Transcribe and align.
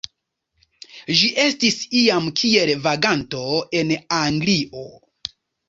Ĝi 1.19 1.29
estis 1.43 1.77
iam 1.99 2.31
kiel 2.43 2.73
vaganto 2.89 3.45
en 3.83 3.95
Anglio. 4.25 4.91